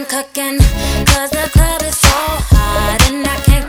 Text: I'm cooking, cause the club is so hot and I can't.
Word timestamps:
I'm 0.00 0.06
cooking, 0.06 0.56
cause 1.08 1.28
the 1.28 1.50
club 1.52 1.82
is 1.82 1.94
so 1.94 2.08
hot 2.08 3.10
and 3.10 3.26
I 3.26 3.36
can't. 3.44 3.59